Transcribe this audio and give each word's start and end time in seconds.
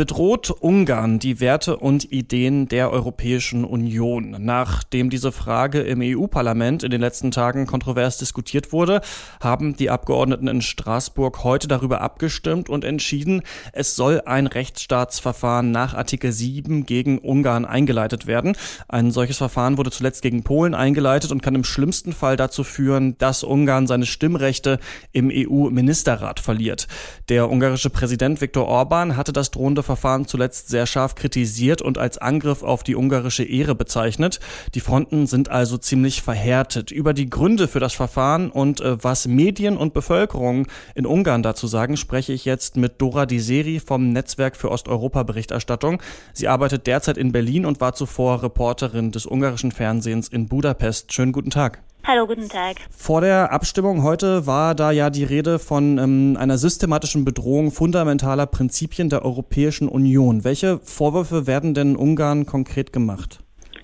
Bedroht 0.00 0.48
Ungarn 0.48 1.18
die 1.18 1.40
Werte 1.40 1.76
und 1.76 2.10
Ideen 2.10 2.68
der 2.68 2.90
Europäischen 2.90 3.66
Union? 3.66 4.34
Nachdem 4.38 5.10
diese 5.10 5.30
Frage 5.30 5.82
im 5.82 6.00
EU-Parlament 6.00 6.82
in 6.82 6.90
den 6.90 7.02
letzten 7.02 7.30
Tagen 7.30 7.66
kontrovers 7.66 8.16
diskutiert 8.16 8.72
wurde, 8.72 9.02
haben 9.42 9.76
die 9.76 9.90
Abgeordneten 9.90 10.48
in 10.48 10.62
Straßburg 10.62 11.44
heute 11.44 11.68
darüber 11.68 12.00
abgestimmt 12.00 12.70
und 12.70 12.82
entschieden, 12.82 13.42
es 13.74 13.94
soll 13.94 14.22
ein 14.24 14.46
Rechtsstaatsverfahren 14.46 15.70
nach 15.70 15.92
Artikel 15.92 16.32
7 16.32 16.86
gegen 16.86 17.18
Ungarn 17.18 17.66
eingeleitet 17.66 18.26
werden. 18.26 18.56
Ein 18.88 19.10
solches 19.10 19.36
Verfahren 19.36 19.76
wurde 19.76 19.90
zuletzt 19.90 20.22
gegen 20.22 20.44
Polen 20.44 20.74
eingeleitet 20.74 21.30
und 21.30 21.42
kann 21.42 21.54
im 21.54 21.64
schlimmsten 21.64 22.14
Fall 22.14 22.38
dazu 22.38 22.64
führen, 22.64 23.18
dass 23.18 23.44
Ungarn 23.44 23.86
seine 23.86 24.06
Stimmrechte 24.06 24.78
im 25.12 25.30
EU-Ministerrat 25.30 26.40
verliert. 26.40 26.88
Der 27.28 27.50
ungarische 27.50 27.90
Präsident 27.90 28.40
Viktor 28.40 28.66
Orban 28.66 29.18
hatte 29.18 29.34
das 29.34 29.50
drohende 29.50 29.89
Verfahren 29.90 30.24
zuletzt 30.24 30.68
sehr 30.68 30.86
scharf 30.86 31.16
kritisiert 31.16 31.82
und 31.82 31.98
als 31.98 32.16
Angriff 32.16 32.62
auf 32.62 32.84
die 32.84 32.94
ungarische 32.94 33.42
Ehre 33.42 33.74
bezeichnet. 33.74 34.38
Die 34.76 34.80
Fronten 34.80 35.26
sind 35.26 35.48
also 35.48 35.78
ziemlich 35.78 36.22
verhärtet. 36.22 36.92
Über 36.92 37.12
die 37.12 37.28
Gründe 37.28 37.66
für 37.66 37.80
das 37.80 37.92
Verfahren 37.92 38.52
und 38.52 38.80
äh, 38.80 39.02
was 39.02 39.26
Medien 39.26 39.76
und 39.76 39.92
Bevölkerung 39.92 40.68
in 40.94 41.06
Ungarn 41.06 41.42
dazu 41.42 41.66
sagen, 41.66 41.96
spreche 41.96 42.32
ich 42.32 42.44
jetzt 42.44 42.76
mit 42.76 43.00
Dora 43.00 43.26
Diseri 43.26 43.80
vom 43.80 44.12
Netzwerk 44.12 44.54
für 44.54 44.70
Osteuropa-Berichterstattung. 44.70 46.00
Sie 46.34 46.46
arbeitet 46.46 46.86
derzeit 46.86 47.18
in 47.18 47.32
Berlin 47.32 47.66
und 47.66 47.80
war 47.80 47.92
zuvor 47.92 48.44
Reporterin 48.44 49.10
des 49.10 49.26
ungarischen 49.26 49.72
Fernsehens 49.72 50.28
in 50.28 50.46
Budapest. 50.46 51.12
Schönen 51.12 51.32
guten 51.32 51.50
Tag. 51.50 51.89
Hallo, 52.02 52.26
guten 52.26 52.48
Tag. 52.48 52.76
Vor 52.90 53.20
der 53.20 53.52
Abstimmung 53.52 54.02
heute 54.02 54.46
war 54.46 54.74
da 54.74 54.90
ja 54.90 55.10
die 55.10 55.24
Rede 55.24 55.58
von 55.58 55.98
ähm, 55.98 56.36
einer 56.38 56.56
systematischen 56.56 57.24
Bedrohung 57.24 57.70
fundamentaler 57.70 58.46
Prinzipien 58.46 59.10
der 59.10 59.24
Europäischen 59.24 59.88
Union. 59.88 60.42
Welche 60.42 60.80
Vorwürfe 60.82 61.46
werden 61.46 61.74
denn 61.74 61.96
Ungarn 61.96 62.46
konkret 62.46 62.92
gemacht? 62.92 63.40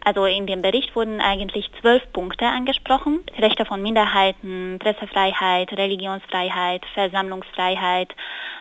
Also 0.07 0.25
in 0.25 0.47
dem 0.47 0.63
Bericht 0.63 0.95
wurden 0.95 1.21
eigentlich 1.21 1.69
zwölf 1.81 2.01
Punkte 2.13 2.47
angesprochen. 2.47 3.25
Rechte 3.41 3.65
von 3.65 3.83
Minderheiten, 3.83 4.79
Pressefreiheit, 4.79 5.73
Religionsfreiheit, 5.73 6.83
Versammlungsfreiheit, 6.95 8.15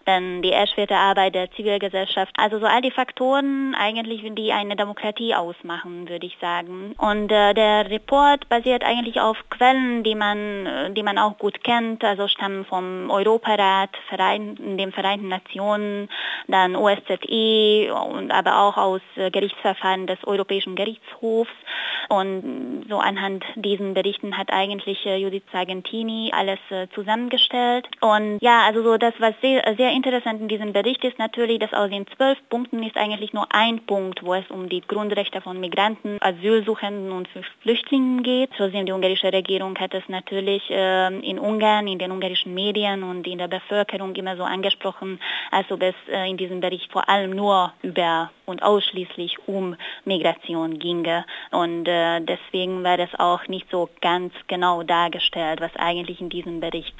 dann 0.05 0.41
die 0.41 0.51
erschwerte 0.51 0.95
Arbeit 0.95 1.35
der 1.35 1.51
Zivilgesellschaft. 1.51 2.33
Also 2.35 2.57
so 2.57 2.65
all 2.65 2.81
die 2.81 2.89
Faktoren 2.89 3.75
eigentlich, 3.75 4.23
die 4.33 4.53
eine 4.53 4.75
Demokratie 4.75 5.35
ausmachen, 5.35 6.09
würde 6.09 6.25
ich 6.25 6.35
sagen. 6.41 6.95
Und 6.97 7.31
äh, 7.31 7.53
der 7.53 7.91
Report 7.91 8.49
basiert 8.49 8.83
eigentlich 8.83 9.21
auf 9.21 9.37
Quellen, 9.51 10.01
die 10.01 10.15
man, 10.15 10.95
die 10.95 11.03
man 11.03 11.19
auch 11.19 11.37
gut 11.37 11.63
kennt, 11.63 12.03
also 12.03 12.27
stammen 12.27 12.65
vom 12.65 13.11
Europarat, 13.11 13.91
Verein, 14.09 14.77
dem 14.77 14.91
Vereinten 14.91 15.27
Nationen, 15.27 16.09
dann 16.47 16.75
OSZE 16.75 17.93
und 17.93 18.31
aber 18.31 18.61
auch 18.63 18.77
aus 18.77 19.01
äh, 19.15 19.29
Gerichtsverfahren 19.29 20.07
des 20.07 20.17
Europäischen 20.25 20.75
Gerichtshofs. 20.75 21.34
Berufs 21.35 21.51
Und 22.09 22.85
so 22.89 22.99
anhand 22.99 23.43
diesen 23.55 23.93
Berichten 23.93 24.37
hat 24.37 24.51
eigentlich 24.51 25.05
äh, 25.05 25.17
Judith 25.17 25.43
Sargentini 25.51 26.31
alles 26.35 26.59
äh, 26.69 26.87
zusammengestellt. 26.93 27.87
Und 28.01 28.39
ja, 28.41 28.61
also 28.65 28.83
so 28.83 28.97
das, 28.97 29.13
was 29.19 29.33
sehr, 29.41 29.63
sehr 29.77 29.91
interessant 29.91 30.41
in 30.41 30.47
diesem 30.47 30.73
Bericht 30.73 31.03
ist 31.03 31.19
natürlich, 31.19 31.59
dass 31.59 31.73
aus 31.73 31.89
den 31.89 32.05
zwölf 32.15 32.37
Punkten 32.49 32.83
ist 32.83 32.97
eigentlich 32.97 33.33
nur 33.33 33.47
ein 33.53 33.79
Punkt, 33.85 34.23
wo 34.23 34.33
es 34.33 34.49
um 34.49 34.69
die 34.69 34.81
Grundrechte 34.81 35.41
von 35.41 35.59
Migranten, 35.59 36.17
Asylsuchenden 36.21 37.11
und 37.11 37.27
Flüchtlingen 37.61 38.23
geht. 38.23 38.51
Trotzdem 38.57 38.85
die 38.85 38.91
ungarische 38.91 39.31
Regierung 39.31 39.77
hat 39.77 39.93
es 39.93 40.07
natürlich 40.07 40.69
äh, 40.69 41.07
in 41.19 41.39
Ungarn, 41.39 41.87
in 41.87 41.99
den 41.99 42.11
ungarischen 42.11 42.53
Medien 42.53 43.03
und 43.03 43.27
in 43.27 43.37
der 43.37 43.47
Bevölkerung 43.47 44.15
immer 44.15 44.37
so 44.37 44.43
angesprochen, 44.43 45.19
als 45.51 45.71
ob 45.71 45.81
es 45.81 45.95
äh, 46.11 46.29
in 46.29 46.37
diesem 46.37 46.59
Bericht 46.59 46.91
vor 46.91 47.09
allem 47.09 47.31
nur 47.31 47.73
über 47.81 48.31
und 48.45 48.63
ausschließlich 48.63 49.37
um 49.47 49.75
Migration 50.05 50.79
ginge. 50.79 51.25
Und 51.51 51.87
äh, 51.95 52.21
deswegen 52.21 52.83
war 52.83 52.99
es 52.99 53.09
auch 53.17 53.47
nicht 53.47 53.67
so 53.71 53.89
ganz 54.01 54.33
genau 54.47 54.83
dargestellt, 54.83 55.61
was 55.61 55.71
eigentlich 55.75 56.21
in 56.21 56.29
diesem 56.29 56.59
Bericht 56.59 56.93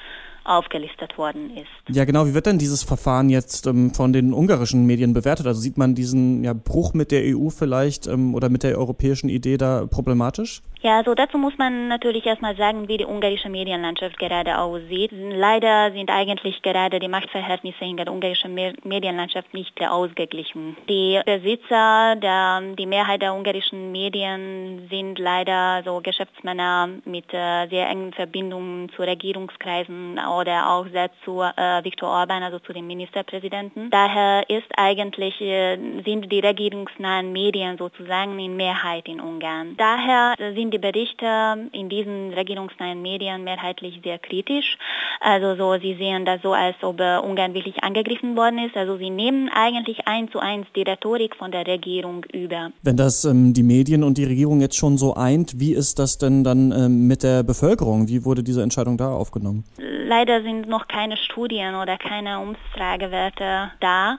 aufgelistet 0.45 1.17
worden 1.17 1.50
ist. 1.57 1.95
Ja, 1.95 2.06
genau. 2.06 2.28
Wie 2.28 2.33
wird 2.33 2.45
denn 2.45 2.59
dieses 2.59 2.83
Verfahren 2.83 3.29
jetzt 3.29 3.66
ähm, 3.67 3.94
von 3.94 4.13
den 4.13 4.31
ungarischen 4.31 4.85
Medien 4.85 5.13
bewertet? 5.13 5.47
Also 5.47 5.59
sieht 5.59 5.78
man 5.78 5.95
diesen 5.95 6.44
ja, 6.44 6.53
Bruch 6.53 6.94
mit 6.94 7.11
der 7.11 7.35
EU 7.35 7.50
vielleicht 7.50 8.07
ähm, 8.07 8.35
oder 8.35 8.50
mit 8.50 8.63
der 8.63 8.78
europäischen 8.78 9.28
Idee 9.28 9.57
da 9.57 9.88
problematisch? 9.88 10.61
Ja, 10.85 11.01
so 11.03 11.16
dazu 11.16 11.40
muss 11.40 11.57
man 11.57 11.88
natürlich 11.88 12.28
erstmal 12.28 12.56
sagen, 12.57 12.88
wie 12.88 12.97
die 12.97 13.06
ungarische 13.06 13.50
Medienlandschaft 13.50 14.19
gerade 14.19 14.59
aussieht. 14.59 15.09
Leider 15.12 15.91
sind 15.94 16.12
eigentlich 16.12 16.62
gerade 16.62 17.00
die 17.00 17.07
Machtverhältnisse 17.07 17.84
in 17.84 17.97
der 17.97 18.12
ungarischen 18.12 18.53
Medienlandschaft 18.53 19.51
nicht 19.51 19.75
sehr 19.79 19.91
ausgeglichen. 19.91 20.78
Die 20.88 21.19
Besitzer, 21.25 22.16
der, 22.18 22.62
die 22.78 22.85
Mehrheit 22.85 23.24
der 23.24 23.34
ungarischen 23.34 23.91
Medien 23.91 24.85
sind 24.91 25.18
leider 25.18 25.81
so 25.84 26.01
Geschäftsmänner 26.03 26.90
mit 27.06 27.34
äh, 27.34 27.66
sehr 27.69 27.90
engen 27.90 28.13
Verbindungen 28.13 28.90
zu 28.90 29.01
Regierungskreisen 29.01 30.19
oder 30.40 30.69
auch 30.69 30.85
selbst 30.90 31.18
zu 31.24 31.41
äh, 31.41 31.84
Viktor 31.84 32.09
Orban, 32.09 32.44
also 32.44 32.59
zu 32.59 32.74
dem 32.74 32.85
Ministerpräsidenten. 32.85 33.90
Daher 33.90 34.47
ist 34.51 34.69
eigentlich, 34.78 35.41
äh, 35.41 35.78
sind 36.06 36.31
die 36.31 36.41
regierungsnahen 36.41 37.31
Medien 37.31 37.75
sozusagen 37.79 38.38
in 38.38 38.56
Mehrheit 38.56 39.07
in 39.07 39.19
Ungarn. 39.19 39.75
Daher 39.78 40.35
sind 40.53 40.75
die 40.75 40.80
Berichte 40.80 41.69
in 41.72 41.88
diesen 41.88 42.34
regierungsnahen 42.34 43.02
Medien 43.02 43.44
mehrheitlich 43.44 44.02
sehr 44.03 44.19
kritisch. 44.19 44.78
Also 45.22 45.56
so, 45.56 45.80
sie 45.80 45.96
sehen 45.96 46.25
das 46.25 46.41
so, 46.41 46.53
als 46.53 46.75
ob 46.81 47.00
äh, 47.00 47.18
Ungarn 47.18 47.53
wirklich 47.53 47.81
angegriffen 47.84 48.36
worden 48.36 48.59
ist. 48.59 48.75
Also 48.75 48.97
sie 48.97 49.09
nehmen 49.09 49.50
eigentlich 49.50 50.08
eins 50.08 50.31
zu 50.31 50.40
eins 50.40 50.68
die 50.75 50.81
Rhetorik 50.81 51.36
von 51.36 51.52
der 51.52 51.66
Regierung 51.66 52.25
über. 52.34 52.72
Wenn 52.84 52.97
das 52.97 53.24
ähm, 53.24 53.53
die 53.53 53.63
Medien 53.63 54.03
und 54.03 54.18
die 54.18 54.25
Regierung 54.25 54.59
jetzt 54.59 54.75
schon 54.75 54.97
so 54.97 55.16
eint, 55.16 55.59
wie 55.59 55.74
ist 55.74 55.97
das 55.97 56.18
denn 56.18 56.44
dann 56.44 56.72
ähm, 56.72 57.07
mit 57.07 57.24
der 57.24 57.44
Bevölkerung? 57.44 58.09
Wie 58.09 58.25
wurde 58.25 58.44
diese 58.44 58.62
Entscheidung 58.62 58.97
da 58.97 59.12
aufgenommen? 59.12 59.63
Leider 59.78 60.42
sind 60.44 60.68
noch 60.68 60.88
keine 60.88 61.16
Studien 61.18 61.75
oder 61.75 61.97
keine 61.97 62.40
Umfragewerte 62.40 63.72
da. 63.80 64.18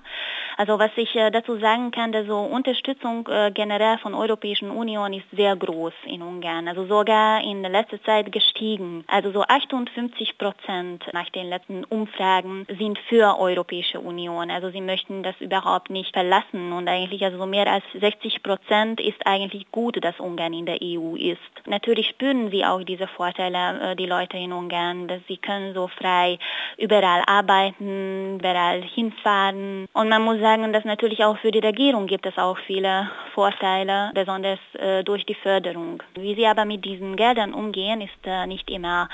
Also 0.58 0.78
was 0.78 0.90
ich 0.96 1.14
äh, 1.14 1.30
dazu 1.30 1.58
sagen 1.58 1.90
kann, 1.90 2.12
dass 2.12 2.26
so 2.26 2.38
Unterstützung 2.38 3.28
äh, 3.28 3.50
generell 3.52 3.98
von 3.98 4.14
Europäischen 4.14 4.70
Union 4.70 5.12
ist 5.12 5.26
sehr 5.32 5.54
groß 5.54 5.92
in 6.06 6.22
Ungarn. 6.22 6.66
Also 6.66 6.86
sogar 6.86 7.42
in 7.42 7.62
letzter 7.62 8.02
Zeit 8.04 8.32
gestiegen. 8.32 9.04
Also 9.06 9.32
so 9.32 9.42
58 9.42 10.38
Prozent 10.38 11.04
nach 11.12 11.28
den 11.28 11.50
letzten 11.50 11.84
Umfragen 11.84 12.66
sind 12.78 12.98
für 13.10 13.38
Europäische 13.38 14.00
Union. 14.00 14.50
Also 14.50 14.70
sie 14.70 14.80
möchten 14.80 15.22
das 15.22 15.34
überhaupt 15.40 15.90
nicht 15.90 16.14
verlassen 16.14 16.72
und 16.72 16.88
eigentlich 16.88 17.22
also 17.22 17.36
so 17.36 17.46
mehr 17.46 17.66
als 17.66 17.84
60 17.92 18.42
Prozent 18.42 19.00
ist 19.00 19.26
eigentlich 19.26 19.70
gut, 19.70 20.02
dass 20.02 20.18
Ungarn 20.20 20.54
in 20.54 20.64
der 20.64 20.78
EU 20.82 21.16
ist. 21.16 21.40
Natürlich 21.66 22.08
spüren 22.08 22.50
sie 22.50 22.64
auch 22.64 22.82
diese 22.82 23.08
Vorteile, 23.08 23.92
äh, 23.92 23.96
die 23.96 24.06
Leute 24.06 24.38
in 24.38 24.54
Ungarn, 24.54 25.06
dass 25.06 25.20
sie 25.28 25.36
können 25.36 25.74
so 25.74 25.88
frei 25.88 26.38
überall 26.78 27.22
arbeiten, 27.26 28.38
überall 28.38 28.80
hinfahren 28.80 29.86
und 29.92 30.08
man 30.08 30.22
muss 30.22 30.45
sagen, 30.46 30.72
dass 30.72 30.84
natürlich 30.84 31.24
auch 31.24 31.36
für 31.38 31.50
die 31.50 31.66
Regierung 31.70 32.06
gibt 32.06 32.24
es 32.24 32.38
auch 32.38 32.56
viele 32.68 33.10
Vorteile, 33.34 34.12
besonders 34.14 34.60
äh, 34.74 35.02
durch 35.02 35.26
die 35.26 35.34
Förderung. 35.34 36.00
Wie 36.14 36.36
sie 36.36 36.46
aber 36.46 36.64
mit 36.64 36.84
diesen 36.84 37.16
Geldern 37.16 37.52
umgehen, 37.52 38.00
ist 38.00 38.22
äh, 38.24 38.46
nicht 38.46 38.70
immer 38.70 39.08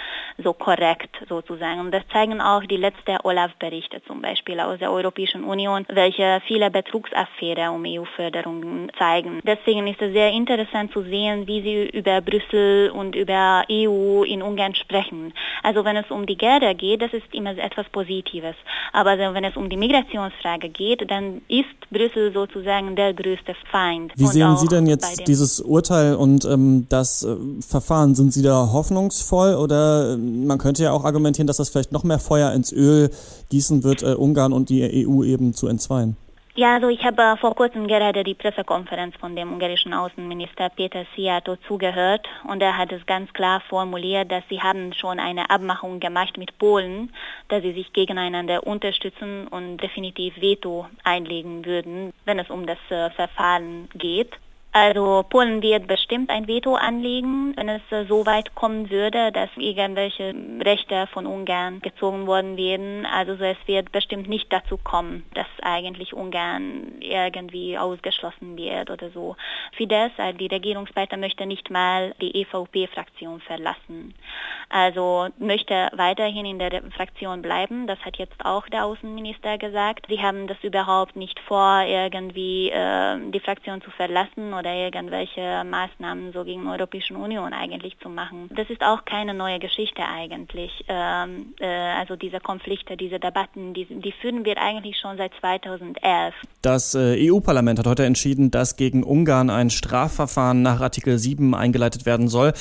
so 0.45 0.53
korrekt 0.53 1.15
sozusagen. 1.31 1.81
Und 1.81 1.93
das 1.97 2.03
zeigen 2.13 2.43
auch 2.43 2.65
die 2.65 2.77
letzten 2.77 3.17
Olaf-Berichte 3.25 4.03
zum 4.09 4.21
Beispiel 4.21 4.61
aus 4.61 4.79
der 4.79 4.93
Europäischen 4.93 5.43
Union, 5.45 5.87
welche 5.89 6.43
viele 6.47 6.71
Betrugsaffäre 6.71 7.71
um 7.71 7.83
EU-Förderungen 7.87 8.93
zeigen. 8.99 9.41
Deswegen 9.43 9.87
ist 9.87 10.03
es 10.03 10.13
sehr 10.13 10.31
interessant 10.33 10.93
zu 10.93 11.01
sehen, 11.03 11.47
wie 11.47 11.63
sie 11.63 11.99
über 11.99 12.21
Brüssel 12.21 12.91
und 12.91 13.17
über 13.17 13.65
EU 13.71 14.23
in 14.25 14.43
Ungarn 14.43 14.75
sprechen. 14.75 15.33
Also 15.63 15.83
wenn 15.87 15.97
es 15.97 16.11
um 16.11 16.27
die 16.27 16.37
Gelder 16.37 16.75
geht, 16.75 17.01
das 17.01 17.15
ist 17.15 17.33
immer 17.33 17.57
etwas 17.57 17.89
Positives. 17.89 18.57
Aber 18.93 19.19
wenn 19.19 19.45
es 19.45 19.57
um 19.57 19.71
die 19.71 19.79
Migrationsfrage 19.79 20.69
geht, 20.69 21.11
dann 21.11 21.22
dann 21.23 21.43
ist 21.49 21.91
Brüssel 21.91 22.33
sozusagen 22.33 22.97
der 22.97 23.13
größte 23.15 23.55
Feind. 23.71 24.13
Wie 24.17 24.27
sehen 24.27 24.57
Sie 24.57 24.69
denn 24.69 24.87
jetzt 24.87 25.27
dieses 25.27 25.61
Urteil 25.61 26.15
und 26.15 26.45
ähm, 26.45 26.87
das 26.89 27.23
äh, 27.23 27.37
Verfahren? 27.61 28.15
Sind 28.15 28.33
Sie 28.33 28.43
da 28.43 28.71
hoffnungsvoll 28.73 29.55
oder 29.55 30.15
äh, 30.15 30.17
man 30.17 30.59
könnte 30.59 30.83
ja 30.83 30.93
auch 30.93 31.05
argumentieren, 31.05 31.47
dass 31.47 31.59
das 31.59 31.69
vielleicht 31.69 31.93
noch 31.93 32.05
mehr 32.05 32.19
Feuer 32.19 32.53
ins 32.53 32.73
Öl 32.73 33.11
gießen 33.51 33.85
wird, 33.85 34.03
äh, 34.03 34.15
Ungarn 34.15 34.53
und 34.53 34.69
die 34.69 35.07
EU 35.07 35.23
eben 35.25 35.55
zu 35.55 35.69
entzweien? 35.69 36.17
Ja, 36.55 36.75
also 36.75 36.91
ich 36.91 37.03
habe 37.03 37.39
vor 37.41 37.55
kurzem 37.55 37.87
gerade 37.89 38.23
die 38.25 38.35
Pressekonferenz 38.35 39.17
von 39.17 39.35
dem 39.35 39.55
ungarischen 39.55 39.95
Außenminister 39.95 40.69
Peter 40.69 41.07
Szijjártó 41.15 41.57
zugehört 41.67 42.29
und 42.47 42.61
er 42.61 42.77
hat 42.77 42.93
es 42.93 43.07
ganz 43.07 43.33
klar 43.33 43.63
formuliert, 43.71 44.31
dass 44.31 44.45
sie 44.51 44.61
haben 44.61 44.93
schon 44.93 45.19
eine 45.19 45.49
Abmachung 45.49 45.99
gemacht 45.99 46.37
mit 46.37 46.59
Polen, 46.59 47.11
dass 47.49 47.63
sie 47.63 47.73
sich 47.73 47.95
gegeneinander 47.95 48.67
unterstützen 48.67 49.49
und 49.49 49.79
definitiv 49.79 50.39
Veto 50.43 50.87
einlegen 51.05 51.65
würden, 51.65 52.13
wenn 52.27 52.39
es 52.39 52.51
um 52.51 52.67
das 52.67 52.79
äh, 52.91 53.09
Verfahren 53.09 53.89
geht. 53.95 54.33
Also 54.75 55.23
Polen 55.29 55.61
wird 55.61 55.87
bestimmt 55.87 56.31
ein 56.31 56.49
Veto 56.49 56.77
anlegen, 56.77 57.55
wenn 57.57 57.69
es 57.69 57.83
äh, 57.91 58.07
so 58.07 58.25
weit 58.25 58.55
kommen 58.55 58.89
würde, 58.89 59.31
dass 59.31 59.51
irgendwelche 59.57 60.35
Rechte 60.65 61.07
von 61.13 61.27
Ungarn 61.27 61.83
gezogen 61.83 62.27
worden 62.27 62.57
wären. 62.57 63.05
Also 63.05 63.33
es 63.35 63.59
wird 63.67 63.93
bestimmt 63.93 64.31
nicht 64.31 64.51
dazu 64.51 64.79
kommen, 64.79 65.25
dass 65.35 65.47
eigentlich 65.61 66.15
Ungarn 66.15 66.95
irgendwie 67.01 67.77
ausgeschlossen 67.77 68.57
wird 68.57 68.89
oder 68.89 69.11
so. 69.11 69.37
Fidesz, 69.73 70.13
also 70.17 70.39
die 70.39 70.47
Regierungspartei, 70.47 71.19
möchte 71.19 71.45
nicht 71.45 71.69
mal 71.69 72.15
die 72.23 72.41
EVP-Fraktion 72.41 73.43
verlassen. 73.43 74.15
Also 74.73 75.29
möchte 75.39 75.91
weiterhin 75.95 76.47
in 76.47 76.59
der 76.59 76.83
Fraktion 76.97 77.43
bleiben. 77.43 77.87
Das 77.87 77.99
hat 78.01 78.17
jetzt 78.17 78.43
auch 78.43 78.67
der 78.69 78.87
Außenminister 78.87 79.59
gesagt. 79.59 80.07
Sie 80.09 80.19
haben 80.19 80.47
das 80.47 80.57
überhaupt 80.63 81.15
nicht 81.15 81.39
vor, 81.41 81.83
irgendwie 81.87 82.71
äh, 82.71 83.19
die 83.31 83.41
Fraktion 83.41 83.83
zu 83.83 83.91
verlassen 83.91 84.55
oder 84.55 84.73
irgendwelche 84.73 85.63
Maßnahmen 85.65 86.33
so 86.33 86.45
gegen 86.45 86.63
die 86.63 86.69
Europäische 86.69 87.13
Union 87.13 87.53
eigentlich 87.53 87.99
zu 87.99 88.09
machen. 88.09 88.49
Das 88.57 88.71
ist 88.71 88.83
auch 88.83 89.05
keine 89.05 89.35
neue 89.35 89.59
Geschichte 89.59 90.05
eigentlich. 90.09 90.73
Ähm, 90.89 91.53
äh, 91.61 91.67
also 91.67 92.17
diese 92.17 92.41
Konflikte, 92.41 92.97
diese 92.97 93.21
Debatten, 93.21 93.75
die, 93.75 93.85
die 93.85 94.13
führen 94.23 94.47
wir 94.47 94.57
eigentlich 94.57 94.99
schon 94.99 95.19
seit 95.19 95.33
2011. 95.41 96.35
Das 96.63 96.95
äh, 96.95 97.31
EU-Parlament 97.31 97.79
hat 97.79 97.87
heute 97.87 98.07
entschieden, 98.07 98.51
dass 98.51 98.77
gegen 98.77 99.05
Ungarn 99.05 99.51
ein 99.51 99.69
Strafverfahren 99.69 100.63
nach 100.63 100.81
Artikel 100.81 101.19
7 101.19 101.55
eingeleitet 101.55 102.07
werden 102.07 102.29
soll. 102.29 102.55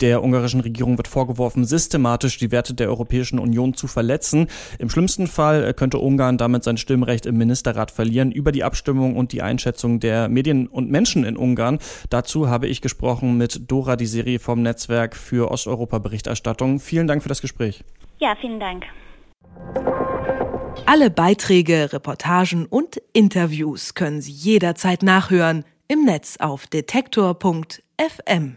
Der 0.00 0.22
ungarischen 0.22 0.60
Regierung 0.60 0.96
wird 0.96 1.08
vorgeworfen, 1.08 1.64
systematisch 1.64 2.38
die 2.38 2.50
Werte 2.50 2.74
der 2.74 2.88
Europäischen 2.88 3.38
Union 3.38 3.74
zu 3.74 3.86
verletzen. 3.86 4.48
Im 4.78 4.90
schlimmsten 4.90 5.26
Fall 5.26 5.72
könnte 5.74 5.98
Ungarn 5.98 6.36
damit 6.36 6.64
sein 6.64 6.76
Stimmrecht 6.76 7.26
im 7.26 7.36
Ministerrat 7.36 7.90
verlieren. 7.90 8.32
Über 8.32 8.52
die 8.52 8.64
Abstimmung 8.64 9.16
und 9.16 9.32
die 9.32 9.42
Einschätzung 9.42 10.00
der 10.00 10.28
Medien 10.28 10.66
und 10.66 10.90
Menschen 10.90 11.24
in 11.24 11.36
Ungarn. 11.36 11.78
Dazu 12.10 12.48
habe 12.48 12.66
ich 12.66 12.80
gesprochen 12.80 13.36
mit 13.36 13.70
Dora 13.70 13.96
Diseri 13.96 14.38
vom 14.38 14.62
Netzwerk 14.62 15.14
für 15.16 15.50
Osteuropa-Berichterstattung. 15.50 16.80
Vielen 16.80 17.06
Dank 17.06 17.22
für 17.22 17.28
das 17.28 17.40
Gespräch. 17.40 17.84
Ja, 18.18 18.34
vielen 18.40 18.58
Dank. 18.60 18.84
Alle 20.86 21.10
Beiträge, 21.10 21.92
Reportagen 21.92 22.66
und 22.66 23.00
Interviews 23.12 23.94
können 23.94 24.20
Sie 24.20 24.32
jederzeit 24.32 25.02
nachhören 25.02 25.64
im 25.88 26.04
Netz 26.04 26.36
auf 26.38 26.66
detektor.fm. 26.66 28.56